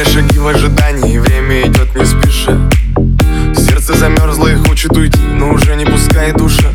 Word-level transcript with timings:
Меря 0.00 0.12
шаги 0.12 0.38
в 0.38 0.46
ожидании, 0.46 1.18
время 1.18 1.60
идет 1.60 1.94
не 1.94 2.06
спеша. 2.06 2.56
Сердце 3.54 3.94
замерзло 3.98 4.46
и 4.46 4.56
хочет 4.56 4.96
уйти, 4.96 5.20
но 5.20 5.50
уже 5.50 5.76
не 5.76 5.84
пускает 5.84 6.38
душа. 6.38 6.68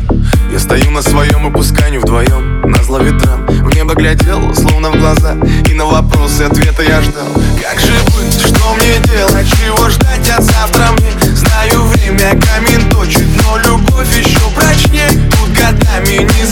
Я 0.52 0.60
стою 0.60 0.92
на 0.92 1.02
своем 1.02 1.48
и 1.48 1.52
пускай 1.52 1.86
вдвоем, 1.98 2.60
на 2.70 2.80
зло 2.84 2.98
ветрам. 2.98 3.44
В 3.46 3.74
небо 3.74 3.94
глядел, 3.94 4.54
словно 4.54 4.90
в 4.90 5.00
глаза, 5.00 5.36
и 5.68 5.74
на 5.74 5.86
вопросы 5.86 6.42
ответа 6.42 6.84
я 6.84 7.02
ждал. 7.02 7.26
Как 7.60 7.80
же 7.80 7.92
быть, 8.14 8.40
что 8.40 8.74
мне 8.74 8.98
делать, 9.06 9.48
чего 9.58 9.88
ждать 9.90 10.30
от 10.30 10.44
завтра 10.44 10.92
мне? 10.92 11.34
Знаю, 11.34 11.82
время 11.82 12.30
камень 12.30 12.88
точит, 12.90 13.26
но 13.42 13.58
любовь 13.58 14.16
еще 14.16 14.38
прочнее 14.54 15.08
Тут 15.32 15.50
годами 15.50 16.22
не 16.22 16.44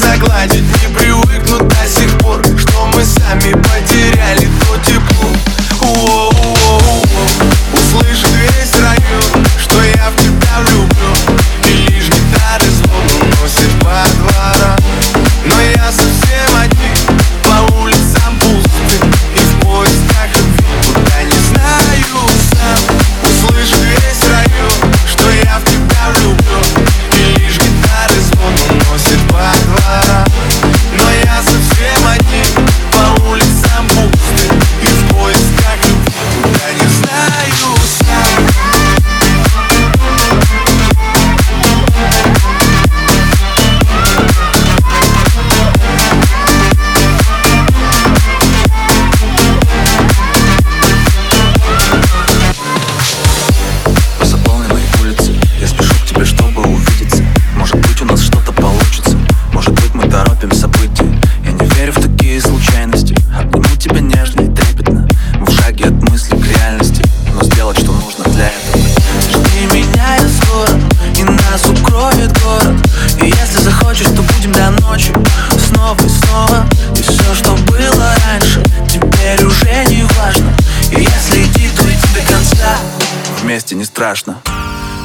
Вместе 83.44 83.74
не 83.74 83.84
страшно. 83.84 84.40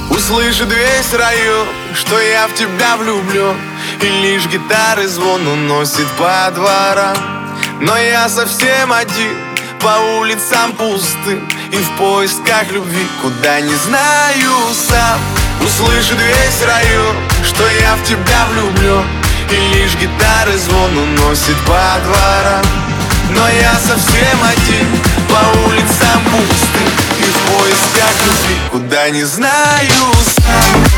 Услышит 0.09 0.69
весь 0.71 1.13
район, 1.13 1.67
что 1.93 2.17
я 2.21 2.47
в 2.47 2.53
тебя 2.53 2.95
влюблен 2.95 3.57
И 4.01 4.05
лишь 4.05 4.45
гитары 4.45 5.09
звон 5.09 5.45
уносит 5.45 6.07
по 6.17 6.49
дворам. 6.55 7.17
Но 7.81 7.97
я 7.97 8.29
совсем 8.29 8.93
один, 8.93 9.35
по 9.81 10.19
улицам 10.19 10.71
пустым 10.71 11.49
И 11.73 11.75
в 11.75 11.97
поисках 11.97 12.71
любви, 12.71 13.05
куда 13.21 13.59
не 13.59 13.75
знаю 13.75 14.53
сам. 14.87 15.19
Услышит 15.61 16.17
весь 16.17 16.65
район, 16.65 17.17
что 17.43 17.67
я 17.81 17.97
в 17.97 18.03
тебя 18.07 18.45
влюблен 18.53 19.05
И 19.51 19.73
лишь 19.75 19.95
гитары 19.95 20.57
звон 20.57 20.97
уносит 20.97 21.57
по 21.65 21.99
дворам. 22.05 22.65
Но 23.31 23.47
я 23.49 23.73
совсем 23.75 24.39
один, 24.43 24.87
по 25.27 25.59
улицам 25.59 25.68
куда 28.71 29.09
не 29.09 29.23
знаю 29.23 30.13
сам 30.35 30.88